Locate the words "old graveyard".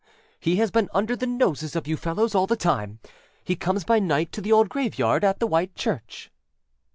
4.51-5.23